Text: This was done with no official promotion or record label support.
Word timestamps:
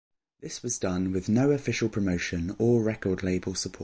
This 0.39 0.63
was 0.63 0.79
done 0.79 1.11
with 1.11 1.29
no 1.29 1.51
official 1.51 1.87
promotion 1.87 2.55
or 2.57 2.81
record 2.81 3.21
label 3.21 3.53
support. 3.53 3.79